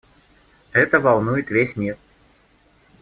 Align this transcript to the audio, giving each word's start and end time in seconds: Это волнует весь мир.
Это 0.71 0.99
волнует 0.99 1.51
весь 1.51 1.75
мир. 1.75 1.95